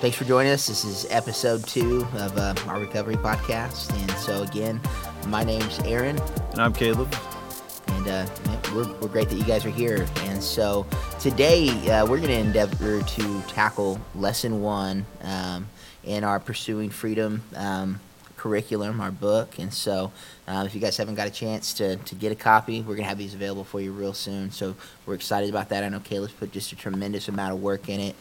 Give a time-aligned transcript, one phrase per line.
[0.00, 0.68] thanks for joining us.
[0.68, 3.92] This is episode two of uh, our recovery podcast.
[4.00, 4.80] And so, again,
[5.26, 6.16] my name's Aaron.
[6.52, 7.12] And I'm Caleb.
[7.88, 8.26] And uh,
[8.72, 10.06] we're, we're great that you guys are here.
[10.26, 10.86] And so,
[11.18, 15.66] today uh, we're going to endeavor to tackle lesson one um,
[16.04, 18.00] in our Pursuing Freedom um,
[18.36, 19.58] curriculum, our book.
[19.58, 20.12] And so,
[20.46, 23.02] uh, if you guys haven't got a chance to, to get a copy, we're going
[23.02, 24.52] to have these available for you real soon.
[24.52, 24.76] So,
[25.06, 25.82] we're excited about that.
[25.82, 28.14] I know Caleb's put just a tremendous amount of work in it.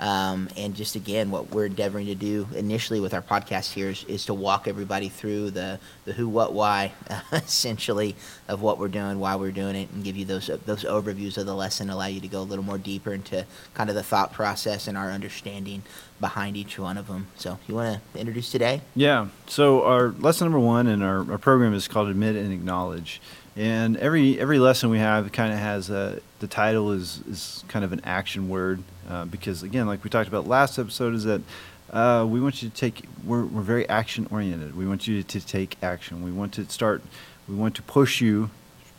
[0.00, 4.04] Um, and just again, what we're endeavoring to do initially with our podcast here is,
[4.04, 8.16] is to walk everybody through the, the who, what, why, uh, essentially,
[8.48, 11.46] of what we're doing, why we're doing it, and give you those those overviews of
[11.46, 14.32] the lesson, allow you to go a little more deeper into kind of the thought
[14.32, 15.82] process and our understanding
[16.20, 17.28] behind each one of them.
[17.36, 18.82] So, you want to introduce today?
[18.96, 19.28] Yeah.
[19.46, 23.20] So, our lesson number one in our, our program is called Admit and Acknowledge.
[23.56, 27.84] And every every lesson we have kind of has a, the title is is kind
[27.84, 31.42] of an action word uh, because again, like we talked about last episode, is that
[31.92, 34.76] uh, we want you to take we're we're very action oriented.
[34.76, 36.22] We want you to take action.
[36.22, 37.02] We want to start.
[37.48, 38.50] We want to push you,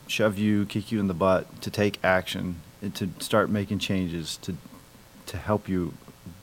[0.07, 4.37] shove you, kick you in the butt to take action and to start making changes
[4.37, 4.55] to
[5.27, 5.93] to help you,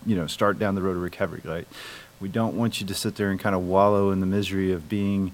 [0.05, 1.43] you know, start down the road of recovery.
[1.45, 1.69] Right.
[2.21, 4.89] We don't want you to sit there and kind of wallow in the misery of
[4.89, 5.33] being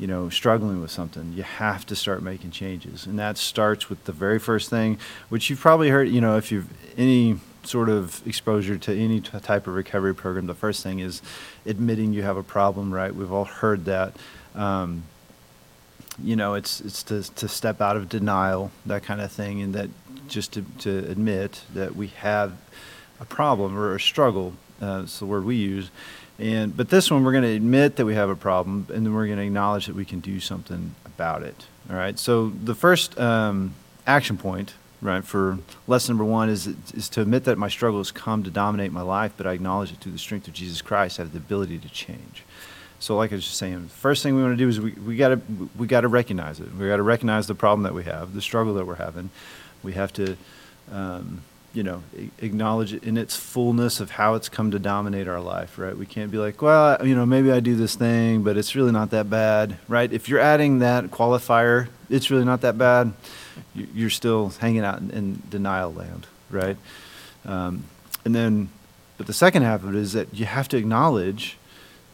[0.00, 3.04] you know, struggling with something, you have to start making changes.
[3.04, 6.50] And that starts with the very first thing, which you've probably heard, you know, if
[6.50, 10.98] you've any sort of exposure to any t- type of recovery program, the first thing
[10.98, 11.22] is
[11.66, 13.14] admitting you have a problem, right?
[13.14, 14.14] We've all heard that.
[14.54, 15.04] Um,
[16.22, 19.74] you know, it's it's to, to step out of denial, that kind of thing, and
[19.74, 19.88] that
[20.28, 22.52] just to, to admit that we have
[23.20, 24.54] a problem or a struggle.
[24.82, 25.90] Uh, it's the word we use
[26.40, 29.14] and but this one we're going to admit that we have a problem, and then
[29.14, 31.66] we're going to acknowledge that we can do something about it.
[31.90, 32.18] All right.
[32.18, 33.74] So the first um,
[34.06, 38.10] action point, right, for lesson number one is is to admit that my struggle has
[38.10, 41.18] come to dominate my life, but I acknowledge it through the strength of Jesus Christ.
[41.18, 42.44] I have the ability to change.
[42.98, 44.92] So, like I was just saying, the first thing we want to do is we,
[44.92, 45.40] we got to
[45.76, 46.74] we got to recognize it.
[46.74, 49.30] We got to recognize the problem that we have, the struggle that we're having.
[49.82, 50.36] We have to
[50.92, 51.40] um,
[51.72, 52.02] you know,
[52.38, 55.96] acknowledge it in its fullness of how it's come to dominate our life, right?
[55.96, 58.90] We can't be like, well, you know, maybe I do this thing, but it's really
[58.90, 60.12] not that bad, right?
[60.12, 63.12] If you're adding that qualifier, it's really not that bad,
[63.74, 66.76] you're still hanging out in, denial land, right?
[67.44, 67.84] Um,
[68.24, 68.70] and then,
[69.16, 71.56] but the second half of it is that you have to acknowledge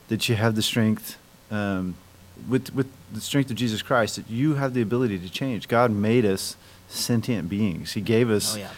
[0.09, 1.16] that you have the strength,
[1.50, 1.95] um,
[2.47, 5.66] with, with the strength of Jesus Christ, that you have the ability to change.
[5.66, 6.56] God made us
[6.89, 7.95] sentient beings.
[7.95, 8.56] He gave us.
[8.56, 8.69] Oh, yeah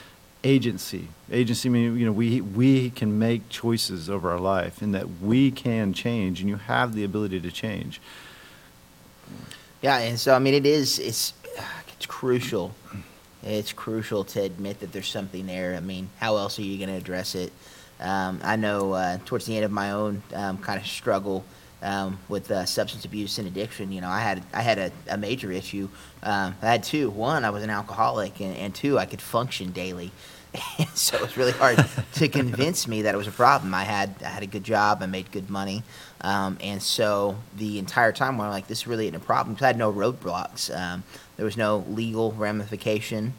[0.45, 1.09] agency.
[1.31, 5.51] Agency meaning you know we we can make choices over our life, and that we
[5.51, 8.01] can change, and you have the ability to change.
[9.83, 11.35] Yeah, and so I mean, it is it's
[11.95, 12.75] it's crucial.
[13.43, 15.77] It's crucial to admit that there's something there.
[15.77, 17.53] I mean, how else are you going to address it?
[18.01, 21.45] Um, I know uh, towards the end of my own um, kind of struggle
[21.83, 25.17] um, with uh, substance abuse and addiction, you know, I had I had a, a
[25.17, 25.89] major issue.
[26.23, 27.11] Um, I had two.
[27.11, 30.11] One, I was an alcoholic, and, and two, I could function daily.
[30.95, 31.85] so it was really hard
[32.15, 33.75] to convince me that it was a problem.
[33.75, 35.83] I had I had a good job, I made good money,
[36.23, 39.69] um, and so the entire time I'm like, this really isn't a problem because I
[39.69, 40.75] had no roadblocks.
[40.77, 41.05] Um,
[41.37, 43.35] there was no legal ramification.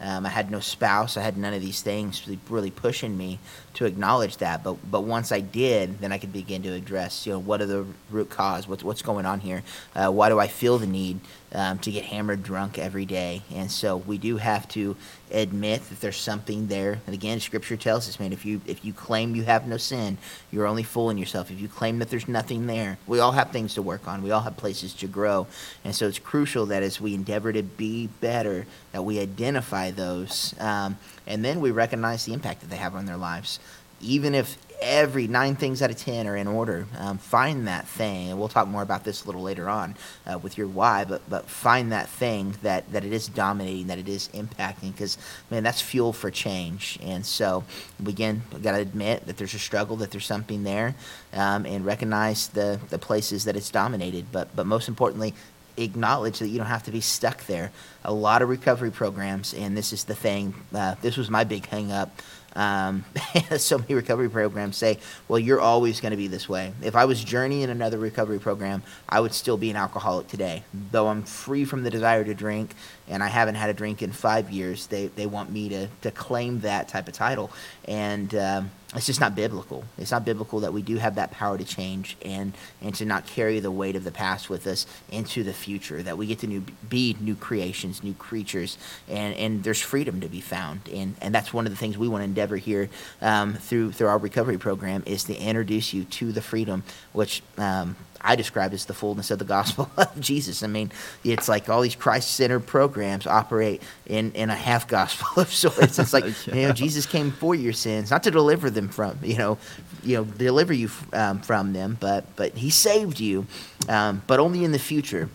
[0.00, 1.16] Um, I had no spouse.
[1.16, 3.38] I had none of these things really, really pushing me
[3.74, 4.62] to acknowledge that.
[4.62, 7.66] But but once I did, then I could begin to address, you know, what are
[7.66, 8.68] the root cause?
[8.68, 9.62] What's what's going on here?
[9.94, 11.20] Uh, why do I feel the need
[11.52, 13.42] um, to get hammered drunk every day?
[13.54, 14.96] And so we do have to
[15.30, 17.00] admit that there's something there.
[17.06, 20.18] And again, Scripture tells us, man, if you if you claim you have no sin,
[20.50, 21.50] you're only fooling yourself.
[21.50, 24.22] If you claim that there's nothing there, we all have things to work on.
[24.22, 25.46] We all have places to grow,
[25.84, 30.54] and so it's crucial that as we endeavor to be better, that we identify those,
[30.60, 30.96] um,
[31.26, 33.58] and then we recognize the impact that they have on their lives.
[34.00, 36.86] Even if every nine things out of ten are in order.
[36.98, 40.38] Um, find that thing, and we'll talk more about this a little later on uh,
[40.38, 41.04] with your why.
[41.04, 45.18] But but find that thing that that it is dominating, that it is impacting, because
[45.50, 46.98] man, that's fuel for change.
[47.02, 47.64] And so
[48.02, 50.94] we again got to admit that there's a struggle, that there's something there,
[51.32, 54.26] um, and recognize the the places that it's dominated.
[54.30, 55.34] But but most importantly,
[55.76, 57.72] acknowledge that you don't have to be stuck there.
[58.04, 60.54] A lot of recovery programs, and this is the thing.
[60.72, 62.22] Uh, this was my big hang up
[62.56, 63.04] um,
[63.58, 64.98] so many recovery programs say,
[65.28, 66.72] well, you're always going to be this way.
[66.82, 70.64] If I was journeying another recovery program, I would still be an alcoholic today.
[70.90, 72.74] Though I'm free from the desire to drink
[73.08, 76.10] and I haven't had a drink in five years, they, they want me to, to
[76.10, 77.50] claim that type of title.
[77.84, 79.84] And um, it's just not biblical.
[79.98, 83.26] It's not biblical that we do have that power to change and, and to not
[83.26, 86.46] carry the weight of the past with us into the future, that we get to
[86.46, 90.88] new, be new creations, new creatures, and, and there's freedom to be found.
[90.88, 92.88] And, and that's one of the things we want to endeavor endeavor here
[93.20, 96.82] um, through through our recovery program is to introduce you to the freedom
[97.12, 100.62] which um, I describe as the fullness of the gospel of Jesus.
[100.62, 100.90] I mean,
[101.22, 105.98] it's like all these Christ-centered programs operate in, in a half gospel of sorts.
[105.98, 106.54] It's like Yeah.
[106.54, 109.58] you know, Jesus came for your sins, not to deliver them from you know,
[110.02, 113.46] you know, deliver you um, from them, but but He saved you,
[113.88, 115.28] um, but only in the future.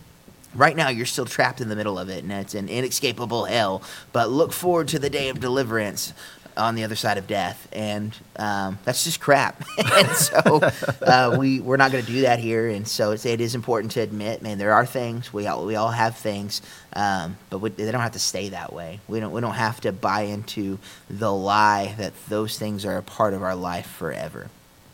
[0.54, 3.80] Right now, you're still trapped in the middle of it, and it's an inescapable hell.
[4.12, 6.12] But look forward to the day of deliverance
[6.56, 9.64] on the other side of death, and um, that's just crap.
[9.78, 10.60] and so
[11.02, 12.68] uh, we we're not going to do that here.
[12.68, 15.76] And so it's, it is important to admit, man, there are things we all we
[15.76, 16.62] all have things,
[16.94, 19.00] um, but we, they don't have to stay that way.
[19.08, 20.78] We don't we don't have to buy into
[21.08, 24.48] the lie that those things are a part of our life forever.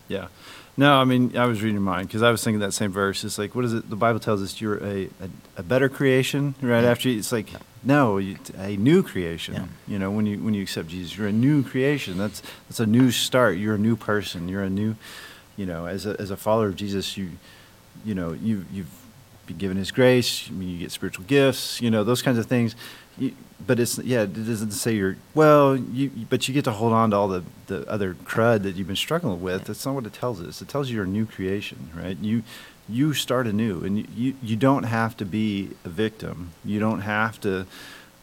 [0.09, 0.29] Yeah.
[0.79, 3.25] No, I mean, I was reading mine because I was thinking that same verse.
[3.25, 3.91] It's like, what is it?
[3.91, 6.85] The Bible tells us you're a, a, a better creation, right?
[6.85, 6.91] Yeah.
[6.91, 7.49] After you, it's like,
[7.83, 9.55] no, you, a new creation.
[9.55, 9.67] Yeah.
[9.87, 12.19] You know, when you when you accept Jesus, you're a new creation.
[12.19, 13.59] That's that's a new start.
[13.59, 14.49] You're a new person.
[14.49, 14.97] You're a new,
[15.57, 17.31] you know, as a as a follower of Jesus, you,
[18.05, 18.91] you know, you you've
[19.49, 20.49] been given His grace.
[20.49, 21.81] I mean, you get spiritual gifts.
[21.81, 22.77] You know, those kinds of things.
[23.19, 23.35] You,
[23.67, 25.77] but it's yeah, it doesn't say you're well.
[25.77, 28.87] You but you get to hold on to all the the other crud that you've
[28.87, 29.65] been struggling with.
[29.65, 30.63] That's not what it tells us.
[30.63, 32.17] It tells you you're a new creation, right?
[32.19, 32.45] You
[32.89, 36.53] you start anew, and you you, you don't have to be a victim.
[36.65, 37.67] You don't have to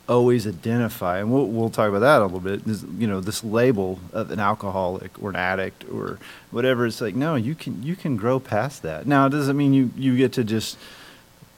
[0.07, 2.63] always identify, and we'll we'll talk about that a little bit.
[2.63, 6.19] This, you know, this label of an alcoholic or an addict or
[6.51, 6.85] whatever.
[6.85, 9.05] It's like no, you can you can grow past that.
[9.05, 10.77] Now, it doesn't mean you you get to just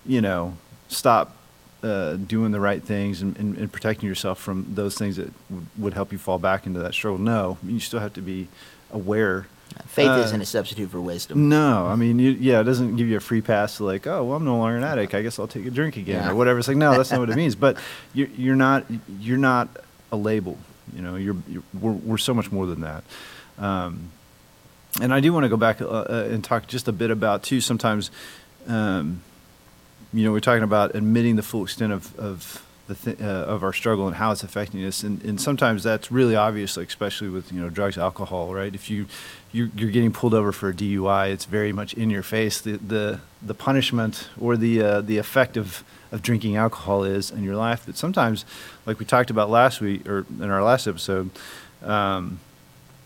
[0.07, 0.55] you know
[0.87, 1.35] stop
[1.83, 5.67] uh, doing the right things and, and, and protecting yourself from those things that would,
[5.77, 7.19] would help you fall back into that struggle.
[7.19, 8.47] No, you still have to be
[8.91, 9.47] aware.
[9.85, 11.49] Faith Uh, isn't a substitute for wisdom.
[11.49, 14.23] No, I mean, you, yeah, it doesn't give you a free pass to like, oh,
[14.23, 15.13] well, I'm no longer an addict.
[15.13, 16.31] I guess I'll take a drink again Yeah.
[16.31, 16.57] or whatever.
[16.57, 17.53] It's like, no, that's not what it means.
[17.55, 17.77] But
[18.13, 18.85] you're, you're not,
[19.19, 19.67] you're not
[20.11, 20.57] a label.
[20.95, 23.03] You know, you're, you're we're, we're so much more than that.
[23.59, 24.09] Um,
[25.01, 27.43] and I do want to go back uh, uh, and talk just a bit about
[27.43, 27.59] too.
[27.61, 28.09] Sometimes,
[28.67, 29.21] um,
[30.13, 33.63] you know, we're talking about admitting the full extent of of the th- uh, of
[33.63, 37.29] our struggle and how it's affecting us, and, and sometimes that's really obvious, like especially
[37.29, 38.73] with you know drugs, alcohol, right?
[38.73, 39.07] If you
[39.51, 42.61] you're, you're getting pulled over for a DUI, it's very much in your face.
[42.61, 47.43] The the the punishment or the uh, the effect of of drinking alcohol is in
[47.43, 47.83] your life.
[47.85, 48.45] But sometimes,
[48.85, 51.29] like we talked about last week or in our last episode.
[51.83, 52.39] Um,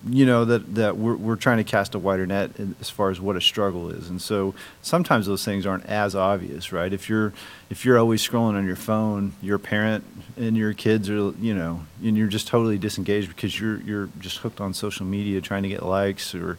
[0.07, 3.21] you know that that we're we're trying to cast a wider net as far as
[3.21, 6.91] what a struggle is, and so sometimes those things aren't as obvious, right?
[6.91, 7.33] If you're
[7.69, 10.03] if you're always scrolling on your phone, you're parent,
[10.37, 14.37] and your kids are you know, and you're just totally disengaged because you're you're just
[14.39, 16.57] hooked on social media trying to get likes or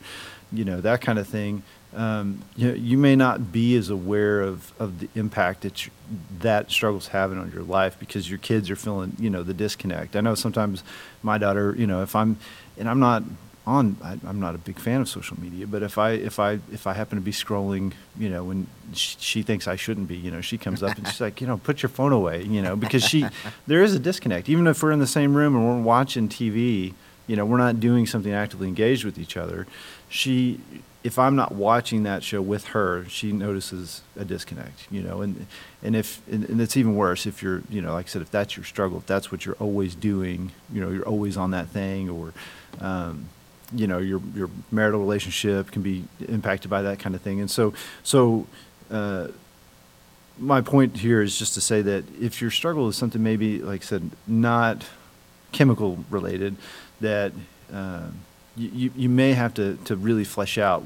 [0.52, 1.62] you know that kind of thing.
[1.94, 5.92] Um, you, you may not be as aware of, of the impact that you,
[6.40, 10.16] that struggle's having on your life because your kids are feeling you know the disconnect.
[10.16, 10.82] I know sometimes
[11.22, 12.38] my daughter, you know, if I'm
[12.78, 13.24] and I'm not
[13.66, 16.60] on I, I'm not a big fan of social media, but if I if I
[16.72, 20.16] if I happen to be scrolling, you know, when she, she thinks I shouldn't be,
[20.16, 22.62] you know, she comes up and she's like, you know, put your phone away, you
[22.62, 23.26] know, because she
[23.66, 24.48] there is a disconnect.
[24.48, 26.94] Even if we're in the same room and we're watching TV,
[27.32, 29.66] you know, we're not doing something actively engaged with each other.
[30.10, 30.60] She
[31.02, 35.46] if I'm not watching that show with her, she notices a disconnect, you know, and
[35.82, 38.30] and if and, and it's even worse if you're, you know, like I said, if
[38.30, 41.68] that's your struggle, if that's what you're always doing, you know, you're always on that
[41.68, 42.34] thing, or,
[42.82, 43.30] um,
[43.74, 47.50] you know, your your marital relationship can be impacted by that kind of thing, and
[47.50, 47.72] so
[48.02, 48.46] so.
[48.90, 49.28] Uh,
[50.38, 53.82] my point here is just to say that if your struggle is something maybe, like
[53.82, 54.82] I said, not
[55.52, 56.56] chemical related,
[57.00, 57.32] that
[57.72, 58.08] uh,
[58.56, 60.82] you, you, may have to, to really flesh out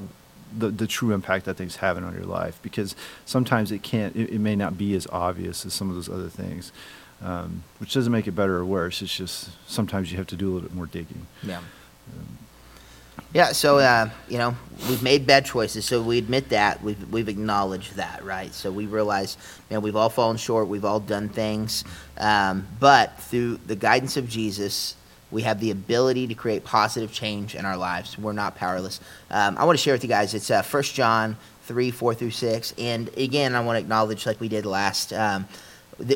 [0.55, 2.95] the, the true impact that thing's having on your life because
[3.25, 6.29] sometimes it can't, it, it may not be as obvious as some of those other
[6.29, 6.71] things,
[7.21, 9.01] um, which doesn't make it better or worse.
[9.01, 11.27] It's just sometimes you have to do a little bit more digging.
[11.43, 11.61] Yeah.
[13.33, 14.55] Yeah, so uh, you know
[14.89, 18.53] we've made bad choices, so we admit that we've we've acknowledged that, right?
[18.53, 19.37] So we realize,
[19.69, 21.83] man, we've all fallen short, we've all done things,
[22.17, 24.95] um, but through the guidance of Jesus,
[25.29, 28.17] we have the ability to create positive change in our lives.
[28.17, 29.01] We're not powerless.
[29.29, 30.33] Um, I want to share with you guys.
[30.33, 34.39] It's uh, 1 John three four through six, and again, I want to acknowledge, like
[34.39, 35.11] we did last.
[35.11, 35.47] Um,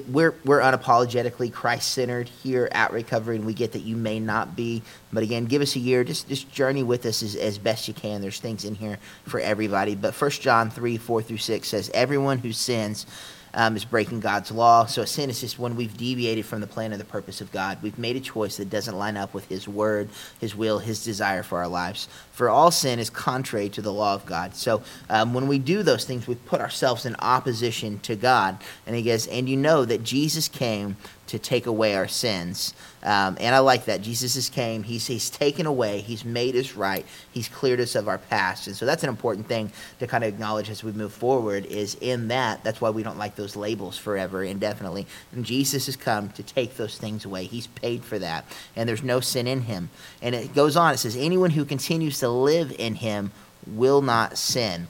[0.09, 4.55] we're we're unapologetically Christ centered here at Recovery, and we get that you may not
[4.55, 6.03] be, but again, give us a year.
[6.03, 8.21] Just just journey with us as, as best you can.
[8.21, 9.95] There's things in here for everybody.
[9.95, 13.05] But First John three four through six says, "Everyone who sins."
[13.53, 14.85] Um, is breaking God's law.
[14.85, 17.51] So a sin is just when we've deviated from the plan or the purpose of
[17.51, 17.79] God.
[17.81, 20.07] We've made a choice that doesn't line up with His word,
[20.39, 22.07] His will, His desire for our lives.
[22.31, 24.55] For all sin is contrary to the law of God.
[24.55, 28.57] So um, when we do those things, we put ourselves in opposition to God.
[28.87, 30.95] And He goes, and you know that Jesus came
[31.31, 32.73] to take away our sins.
[33.03, 34.01] Um, and I like that.
[34.01, 34.83] Jesus has came.
[34.83, 36.01] He's, he's taken away.
[36.01, 37.05] He's made us right.
[37.31, 38.67] He's cleared us of our past.
[38.67, 41.95] And so that's an important thing to kind of acknowledge as we move forward is
[42.01, 42.63] in that.
[42.65, 45.07] That's why we don't like those labels forever, indefinitely.
[45.31, 47.45] And Jesus has come to take those things away.
[47.45, 48.45] He's paid for that.
[48.75, 49.89] And there's no sin in him.
[50.21, 50.93] And it goes on.
[50.93, 53.31] It says, anyone who continues to live in him
[53.65, 54.87] will not sin.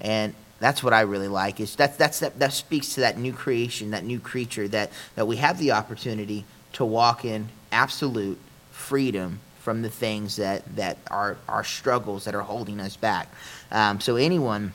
[0.00, 1.60] And that's what I really like.
[1.60, 5.26] Is that that's that, that speaks to that new creation, that new creature that that
[5.26, 6.44] we have the opportunity
[6.74, 8.38] to walk in absolute
[8.70, 13.32] freedom from the things that that are our struggles that are holding us back.
[13.70, 14.72] Um, so anyone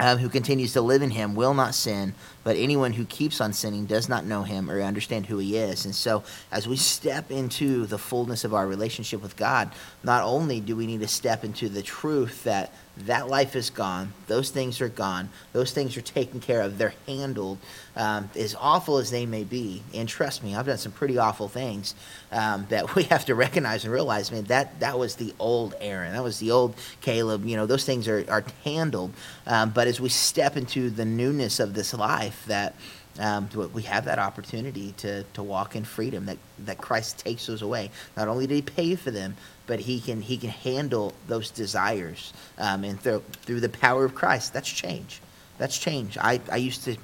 [0.00, 2.14] um, who continues to live in him will not sin,
[2.48, 5.84] but anyone who keeps on sinning does not know him or understand who he is.
[5.84, 9.70] And so, as we step into the fullness of our relationship with God,
[10.02, 12.72] not only do we need to step into the truth that
[13.06, 14.12] that life is gone.
[14.26, 15.28] Those things are gone.
[15.52, 16.78] Those things are taken care of.
[16.78, 17.58] They're handled.
[17.96, 21.48] Um, as awful as they may be, and trust me, I've done some pretty awful
[21.48, 21.94] things
[22.30, 24.30] um, that we have to recognize and realize.
[24.30, 26.12] Man, that that was the old Aaron.
[26.12, 27.44] That was the old Caleb.
[27.44, 29.12] You know, those things are are handled.
[29.46, 32.74] Um, but as we step into the newness of this life, that
[33.18, 37.62] um, we have that opportunity to, to walk in freedom that, that Christ takes those
[37.62, 37.90] away.
[38.16, 39.34] Not only did he pay for them,
[39.66, 44.14] but he can he can handle those desires um, and through through the power of
[44.14, 44.52] Christ.
[44.52, 45.20] That's change.
[45.58, 46.16] That's change.
[46.18, 46.96] I, I used to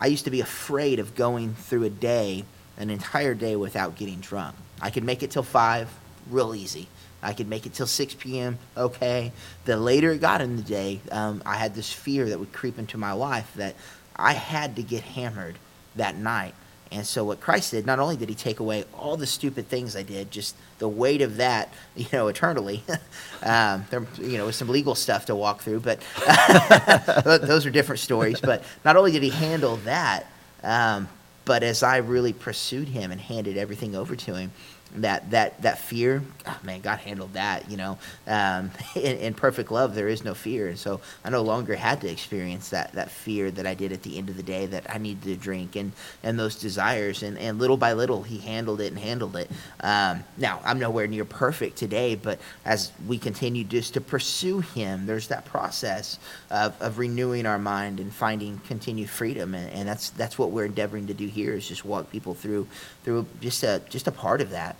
[0.00, 2.44] I used to be afraid of going through a day,
[2.76, 4.56] an entire day without getting drunk.
[4.80, 5.88] I could make it till five,
[6.28, 6.88] real easy.
[7.22, 8.58] I could make it till 6 p.m.
[8.76, 9.30] Okay.
[9.64, 12.80] The later it got in the day, um, I had this fear that would creep
[12.80, 13.76] into my life that
[14.22, 15.56] I had to get hammered
[15.96, 16.54] that night
[16.92, 19.96] and so what Christ did, not only did he take away all the stupid things
[19.96, 22.84] I did, just the weight of that, you know, eternally.
[23.42, 26.00] um, there, you know, was some legal stuff to walk through, but
[27.24, 28.40] those are different stories.
[28.40, 30.26] But not only did he handle that,
[30.62, 31.08] um,
[31.44, 34.52] but as I really pursued him and handed everything over to him,
[34.96, 39.70] that that that fear oh man god handled that you know um, in, in, perfect
[39.70, 40.68] love there is no fear.
[40.68, 44.02] And so i no longer had to experience that that fear that i did at
[44.02, 47.22] the end of the day that i needed to drink and and those desires.
[47.22, 49.50] And and little by little he handled it and handled it.
[49.80, 55.06] Um, now i'm nowhere near perfect today but as we continue just to pursue him
[55.06, 56.18] there's that process
[56.50, 59.54] of, of renewing our mind and finding continued freedom.
[59.54, 62.66] And, and that's that's what we're endeavoring to do here is just walk people through
[63.04, 64.76] through just a just a part of that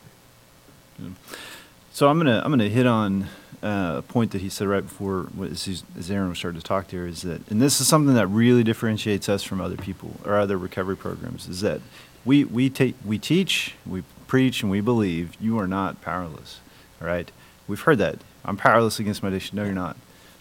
[1.92, 3.28] so I'm gonna I'm gonna hit on
[3.62, 6.88] uh, a point that he said right before as, as Aaron was starting to talk
[6.88, 10.36] there is that, and this is something that really differentiates us from other people or
[10.36, 11.80] other recovery programs, is that
[12.24, 16.60] we we take we teach, we preach, and we believe you are not powerless.
[17.00, 17.30] All right,
[17.68, 18.16] we've heard that.
[18.44, 19.56] I'm powerless against my addiction.
[19.56, 19.96] No, you're not.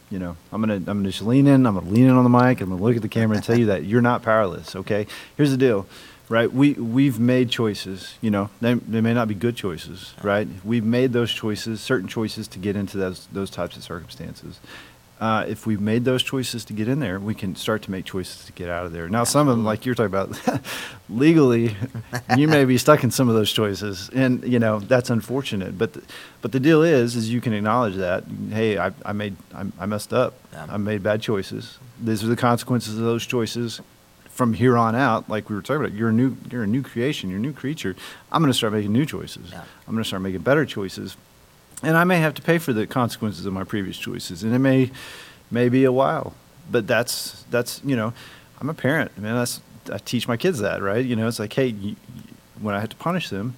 [0.10, 1.65] You know, I'm gonna I'm gonna just lean in.
[1.65, 2.60] I'm gonna lean in on the mic.
[2.60, 4.75] I'm gonna look at the camera and tell you that you're not powerless.
[4.75, 5.08] Okay.
[5.38, 5.88] Here's the deal
[6.32, 6.52] right?
[6.52, 8.16] We we've made choices.
[8.22, 10.48] You know, they, they may not be good choices, right?
[10.64, 14.60] We've made those choices, certain choices to get into those those types of circumstances.
[15.20, 18.06] Uh, if we've made those choices to get in there, we can start to make
[18.06, 19.08] choices to get out of there.
[19.08, 20.64] Now, some of them, like you're talking about,
[21.10, 21.76] legally,
[22.36, 25.78] you may be stuck in some of those choices, and you know that's unfortunate.
[25.78, 26.02] But the,
[26.42, 28.24] but the deal is, is you can acknowledge that.
[28.50, 30.34] Hey, I, I made I, I messed up.
[30.54, 30.66] Yeah.
[30.70, 31.78] I made bad choices.
[32.02, 33.82] These are the consequences of those choices
[34.42, 36.82] from here on out, like we were talking about, you're a new you're a new
[36.82, 37.96] creation, you're a new creature.
[38.32, 39.52] I'm going to start making new choices.
[39.52, 39.62] Yeah.
[39.88, 41.16] I'm going to start making better choices,
[41.84, 44.58] and I may have to pay for the consequences of my previous choices, and it
[44.58, 44.90] may
[45.52, 46.34] may be a while,
[46.72, 48.14] but that's that's you know,
[48.60, 49.36] I'm a parent, man.
[49.36, 49.62] That's
[49.94, 51.06] I teach my kids that, right?
[51.06, 51.96] You know, it's like, hey, you,
[52.60, 53.54] when I have to punish them,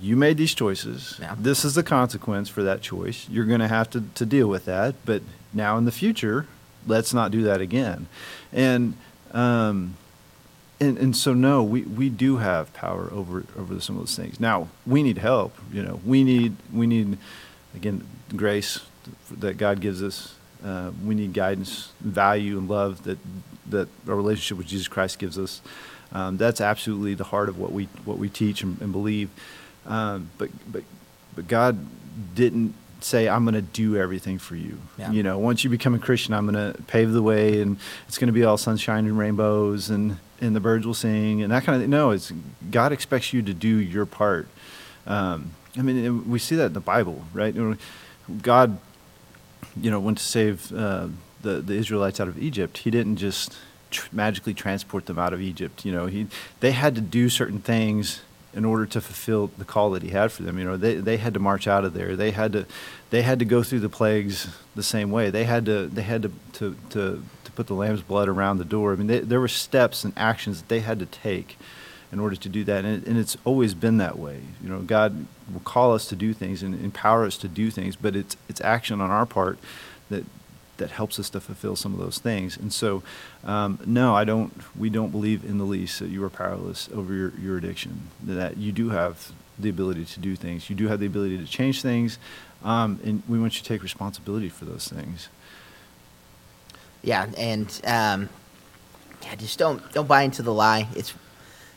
[0.00, 1.18] you made these choices.
[1.20, 1.36] Yeah.
[1.38, 3.28] This is the consequence for that choice.
[3.30, 5.22] You're going to have to to deal with that, but
[5.54, 6.48] now in the future,
[6.84, 8.08] let's not do that again,
[8.52, 8.94] and
[9.32, 9.94] um,
[10.80, 14.40] and, and so no, we, we do have power over over some of those things.
[14.40, 15.56] Now we need help.
[15.72, 17.18] You know, we need we need
[17.74, 18.80] again grace
[19.30, 20.34] that God gives us.
[20.64, 23.18] Uh, we need guidance, value, and love that
[23.68, 25.60] that our relationship with Jesus Christ gives us.
[26.12, 29.30] Um, that's absolutely the heart of what we what we teach and, and believe.
[29.86, 30.82] Um, but but
[31.34, 31.86] but God
[32.34, 34.78] didn't say i'm going to do everything for you.
[34.98, 35.10] Yeah.
[35.10, 38.18] you know once you become a christian i'm going to pave the way and it's
[38.18, 41.64] going to be all sunshine and rainbows and and the birds will sing and that
[41.64, 41.90] kind of thing.
[41.90, 42.32] No it's
[42.70, 44.48] god expects you to do your part.
[45.06, 47.54] Um, i mean we see that in the bible right?
[48.42, 48.78] God
[49.80, 51.08] you know went to save uh,
[51.42, 52.78] the, the israelites out of egypt.
[52.78, 53.56] He didn't just
[53.90, 56.06] tr- magically transport them out of egypt you know?
[56.06, 56.26] He
[56.60, 58.20] they had to do certain things
[58.52, 60.58] in order to fulfill the call that he had for them.
[60.58, 62.16] You know, they, they had to march out of there.
[62.16, 62.66] They had to
[63.10, 65.30] they had to go through the plagues the same way.
[65.30, 68.64] They had to they had to to, to, to put the lamb's blood around the
[68.64, 68.92] door.
[68.92, 71.56] I mean, they, there were steps and actions that they had to take
[72.12, 72.84] in order to do that.
[72.84, 74.40] And, it, and it's always been that way.
[74.62, 77.96] You know, God will call us to do things and empower us to do things,
[77.96, 79.58] but it's, it's action on our part
[80.10, 80.24] that,
[80.80, 82.56] that helps us to fulfill some of those things.
[82.56, 83.02] And so,
[83.44, 87.14] um, no, I don't, we don't believe in the least that you are powerless over
[87.14, 90.68] your, your addiction, that you do have the ability to do things.
[90.68, 92.18] You do have the ability to change things,
[92.64, 95.28] um, and we want you to take responsibility for those things.
[97.02, 98.28] Yeah, and um,
[99.22, 100.88] yeah, just don't don't buy into the lie.
[100.94, 101.14] It's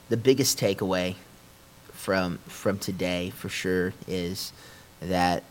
[0.09, 1.15] the biggest takeaway
[1.91, 4.51] from from today for sure is
[4.99, 5.43] that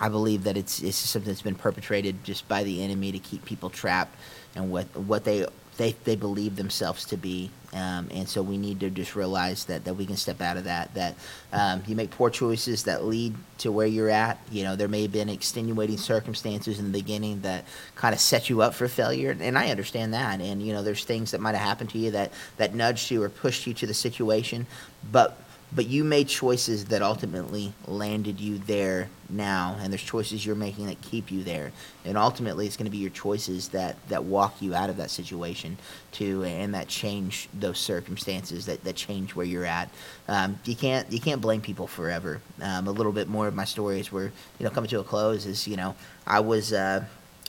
[0.00, 3.44] I believe that it's it's something that's been perpetrated just by the enemy to keep
[3.44, 4.16] people trapped
[4.56, 5.46] and what what they
[5.76, 7.50] they, they believe themselves to be.
[7.72, 10.64] Um, and so we need to just realize that, that we can step out of
[10.64, 11.14] that, that
[11.52, 14.38] um, you make poor choices that lead to where you're at.
[14.50, 18.50] You know, there may have been extenuating circumstances in the beginning that kind of set
[18.50, 19.34] you up for failure.
[19.40, 20.42] And I understand that.
[20.42, 23.22] And, you know, there's things that might have happened to you that, that nudged you
[23.22, 24.66] or pushed you to the situation.
[25.10, 25.38] But
[25.74, 30.86] but you made choices that ultimately landed you there now and there's choices you're making
[30.86, 31.72] that keep you there.
[32.04, 35.10] And ultimately it's going to be your choices that that walk you out of that
[35.10, 35.78] situation
[36.10, 39.88] too and that change those circumstances that, that change where you're at.
[40.28, 42.40] Um, you can't you can't blame people forever.
[42.60, 45.46] Um, a little bit more of my stories were you know coming to a close
[45.46, 45.94] is you know
[46.26, 47.04] i was uh,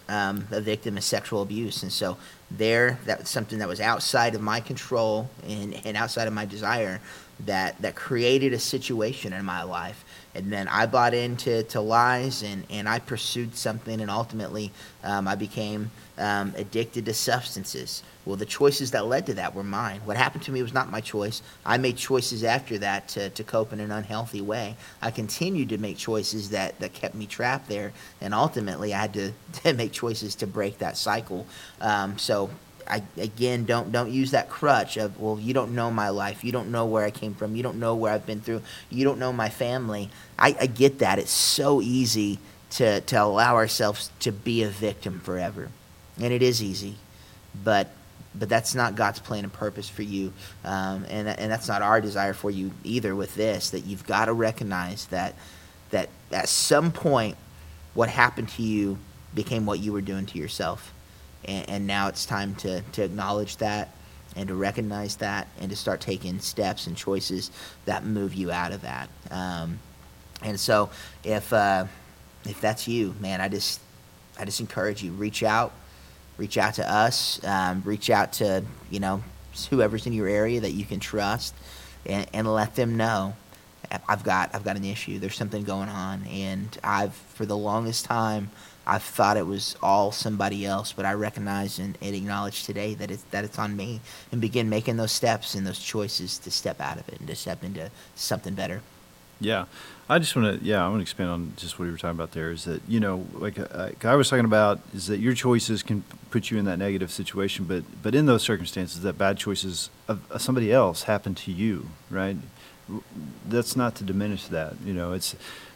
[0.09, 2.17] um, a victim of sexual abuse and so
[2.51, 6.45] there that was something that was outside of my control and, and outside of my
[6.45, 6.99] desire
[7.41, 10.05] that that created a situation in my life.
[10.35, 14.71] And then i bought into to lies and and i pursued something and ultimately
[15.03, 18.03] um, i became um, addicted to substances.
[18.25, 20.01] Well the choices that led to that were mine.
[20.05, 21.41] What happened to me was not my choice.
[21.65, 24.75] I made choices after that to, to cope in an unhealthy way.
[25.01, 27.93] I continued to make choices that that kept me trapped there.
[28.21, 29.31] And ultimately i had to,
[29.63, 31.45] to make choices to break that cycle.
[31.81, 32.49] Um, so
[32.87, 36.43] I, again don't don't use that crutch of well you don't know my life.
[36.43, 37.55] You don't know where I came from.
[37.55, 38.61] You don't know where I've been through.
[38.89, 40.09] You don't know my family.
[40.37, 41.19] I, I get that.
[41.19, 42.39] It's so easy
[42.71, 45.69] to to allow ourselves to be a victim forever.
[46.19, 46.95] And it is easy.
[47.63, 47.89] But
[48.35, 50.33] but that's not God's plan and purpose for you.
[50.63, 54.25] Um, and and that's not our desire for you either with this that you've got
[54.25, 55.35] to recognize that
[55.91, 57.37] that at some point
[57.93, 58.97] what happened to you
[59.35, 60.92] became what you were doing to yourself
[61.45, 63.89] and, and now it's time to, to acknowledge that
[64.35, 67.51] and to recognize that and to start taking steps and choices
[67.85, 69.09] that move you out of that.
[69.29, 69.79] Um,
[70.41, 70.89] and so
[71.23, 71.85] if uh,
[72.45, 73.79] if that's you, man, I just
[74.39, 75.71] I just encourage you reach out,
[76.37, 79.23] reach out to us, um, reach out to you know
[79.69, 81.53] whoever's in your area that you can trust,
[82.05, 83.35] and, and let them know
[84.07, 85.19] I've got I've got an issue.
[85.19, 88.49] There's something going on, and I've for the longest time
[88.85, 93.09] I thought it was all somebody else, but I recognize and, and, acknowledge today that
[93.09, 96.81] it's that it's on me, and begin making those steps and those choices to step
[96.81, 98.81] out of it and to step into something better.
[99.39, 99.65] Yeah,
[100.09, 102.17] I just want to yeah I want to expand on just what you were talking
[102.17, 102.51] about there.
[102.51, 106.03] Is that you know like, uh, I was talking about is that your choices can
[106.29, 110.29] put you in that negative situation, but but in those circumstances, that bad choices of,
[110.29, 112.37] of somebody else happen to you, right?
[113.47, 114.75] That's not to diminish that.
[114.85, 115.35] You know, it's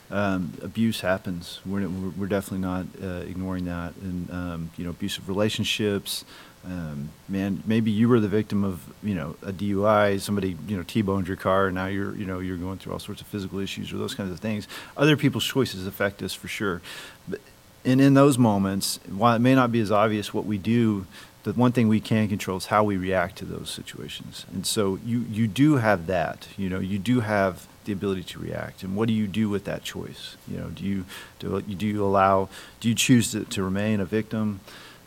[0.10, 1.60] um, abuse happens.
[1.66, 3.94] We're, we're definitely not uh, ignoring that.
[3.98, 6.24] And, um, you know, abusive relationships.
[6.66, 10.84] Um, man, maybe you were the victim of, you know, a DUI, somebody, you know,
[10.84, 13.60] T-boned your car, and now you're, you know, you're going through all sorts of physical
[13.60, 14.68] issues or those kinds of things.
[14.98, 16.82] Other people's choices affect us for sure.
[17.28, 17.40] But,
[17.86, 21.06] and in those moments, while it may not be as obvious what we do,
[21.44, 24.46] the one thing we can control is how we react to those situations.
[24.52, 28.40] And so you, you do have that, you know, you do have the ability to
[28.40, 28.84] react.
[28.84, 30.38] And what do you do with that choice?
[30.48, 31.06] You know, do you
[31.40, 34.60] do, do you allow do you choose to, to remain a victim?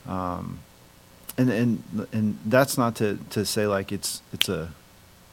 [0.08, 0.58] Um,
[1.38, 4.72] and and and that's not to, to say like it's it's a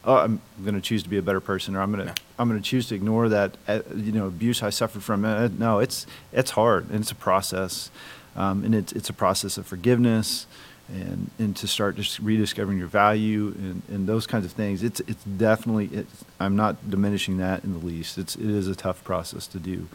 [0.04, 2.48] oh I'm going to choose to be a better person or I'm going to I'm
[2.48, 5.24] going to choose to ignore that uh, you know abuse I suffered from.
[5.24, 7.90] Uh, no, it's it's hard and it's a process,
[8.36, 10.46] um, and it's it's a process of forgiveness
[10.88, 14.82] and and to start just rediscovering your value and, and those kinds of things.
[14.82, 18.18] It's it's definitely it's, I'm not diminishing that in the least.
[18.18, 19.88] It's it is a tough process to do,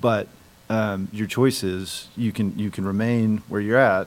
[0.00, 0.28] but
[0.70, 4.06] um, your choice is you can you can remain where you're at,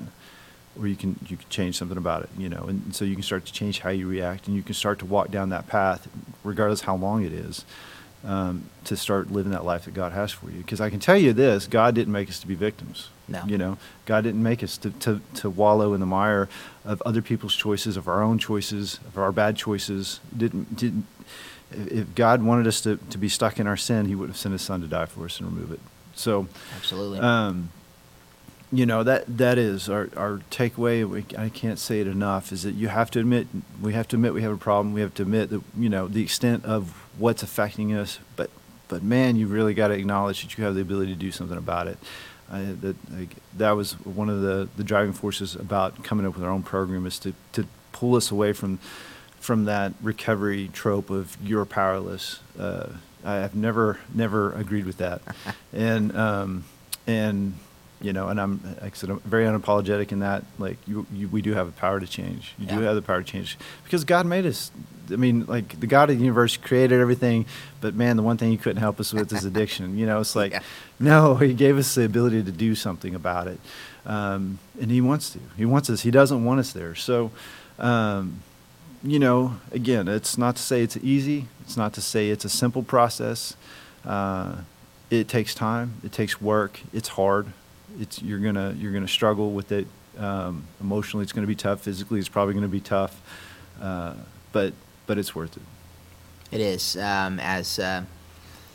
[0.80, 2.30] or you can you can change something about it.
[2.38, 4.64] You know, and, and so you can start to change how you react, and you
[4.64, 6.08] can start to walk down that path,
[6.44, 7.64] regardless how long it is.
[8.26, 10.58] Um, to start living that life that God has for you.
[10.58, 13.10] Because I can tell you this God didn't make us to be victims.
[13.28, 13.44] No.
[13.46, 16.48] You know, God didn't make us to, to, to wallow in the mire
[16.86, 20.20] of other people's choices, of our own choices, of our bad choices.
[20.36, 21.06] Didn't, didn't,
[21.72, 24.54] if God wanted us to, to be stuck in our sin, He would have sent
[24.54, 25.80] His Son to die for us and remove it.
[26.16, 27.20] So, absolutely.
[27.20, 27.70] Um,
[28.72, 31.08] you know that that is our our takeaway.
[31.08, 32.52] We, I can't say it enough.
[32.52, 33.48] Is that you have to admit
[33.82, 34.94] we have to admit we have a problem.
[34.94, 38.20] We have to admit that you know the extent of what's affecting us.
[38.36, 38.50] But
[38.88, 41.58] but man, you really got to acknowledge that you have the ability to do something
[41.58, 41.98] about it.
[42.52, 46.44] I, that like, that was one of the the driving forces about coming up with
[46.44, 48.80] our own program is to to pull us away from
[49.40, 52.42] from that recovery trope of you're powerless.
[52.60, 52.90] Uh,
[53.24, 55.22] I have never never agreed with that,
[55.74, 56.66] and um,
[57.06, 57.54] and
[58.02, 60.44] you know, and I'm like I said, I'm very unapologetic in that.
[60.60, 62.54] Like you, you we do have the power to change.
[62.60, 64.72] You do have the power to change because God made us.
[65.12, 67.46] I mean, like the God of the universe created everything,
[67.82, 69.98] but man, the one thing He couldn't help us with is addiction.
[69.98, 70.62] You know, it's like, Yeah.
[71.00, 73.60] no, He gave us the ability to do something about it,
[74.06, 75.40] um, and He wants to.
[75.56, 76.02] He wants us.
[76.02, 76.96] He doesn't want us there.
[76.96, 77.32] So.
[77.80, 78.42] Um,
[79.04, 81.46] you know, again, it's not to say it's easy.
[81.62, 83.56] It's not to say it's a simple process.
[84.04, 84.56] Uh,
[85.12, 85.94] it takes time.
[86.04, 86.80] It takes work.
[86.92, 87.54] It's hard.
[88.00, 89.88] It's you're gonna you're gonna struggle with it.
[90.18, 91.82] Um, emotionally, it's gonna be tough.
[91.82, 93.22] Physically, it's probably gonna be tough.
[93.82, 94.14] Uh,
[94.52, 94.74] but
[95.06, 95.64] but it's worth it.
[96.52, 96.98] It is.
[96.98, 98.04] Um, as uh,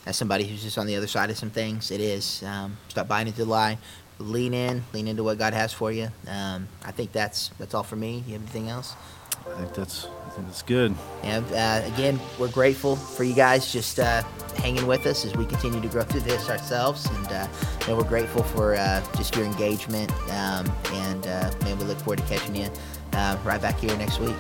[0.07, 2.43] as somebody who's just on the other side of some things, it is.
[2.43, 3.79] Um, stop buying into the lie.
[4.19, 4.85] Lean in.
[4.93, 6.09] Lean into what God has for you.
[6.29, 8.23] Um, I think that's that's all for me.
[8.27, 8.95] You have anything else?
[9.47, 10.95] I think that's I think that's good.
[11.23, 14.23] And uh, again, we're grateful for you guys just uh,
[14.57, 17.07] hanging with us as we continue to grow through this ourselves.
[17.07, 17.49] And uh,
[17.89, 20.11] we're grateful for uh, just your engagement.
[20.31, 22.69] Um, and uh, man, we look forward to catching you
[23.13, 24.37] uh, right back here next week.